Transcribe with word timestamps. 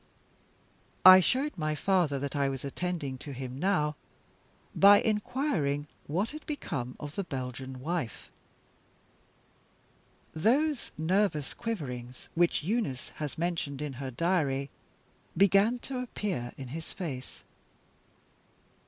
I 1.05 1.19
showed 1.19 1.55
my 1.55 1.75
father 1.75 2.17
that 2.17 2.35
I 2.35 2.49
was 2.49 2.65
attending 2.65 3.19
to 3.19 3.33
him 3.33 3.59
now, 3.59 3.95
by 4.75 4.99
inquiring 4.99 5.85
what 6.07 6.31
had 6.31 6.43
become 6.47 6.95
of 6.99 7.13
the 7.13 7.23
Belgian 7.23 7.79
wife. 7.79 8.31
Those 10.33 10.89
nervous 10.97 11.53
quiverings, 11.53 12.29
which 12.33 12.63
Eunice 12.63 13.09
has 13.21 13.37
mentioned 13.37 13.79
in 13.79 13.93
her 14.01 14.09
diary, 14.09 14.71
began 15.37 15.77
to 15.85 15.99
appear 15.99 16.53
in 16.57 16.69
his 16.69 16.93
face. 16.93 17.43